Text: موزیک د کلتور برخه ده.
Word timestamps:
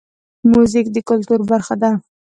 موزیک 0.51 0.87
د 0.91 0.97
کلتور 1.09 1.39
برخه 1.51 1.75
ده. 1.81 1.91